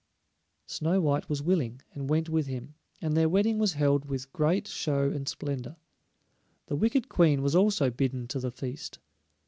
Snow 0.65 0.99
white 0.99 1.29
was 1.29 1.43
willing, 1.43 1.79
and 1.93 2.09
went 2.09 2.27
with 2.27 2.47
him, 2.47 2.73
and 3.03 3.15
their 3.15 3.29
wedding 3.29 3.59
was 3.59 3.73
held 3.73 4.05
with 4.05 4.33
great 4.33 4.67
show 4.67 5.11
and 5.11 5.29
splendor. 5.29 5.75
The 6.65 6.75
wicked 6.75 7.07
Queen 7.07 7.43
was 7.43 7.55
also 7.55 7.91
bidden 7.91 8.27
to 8.29 8.39
the 8.39 8.49
feast. 8.49 8.97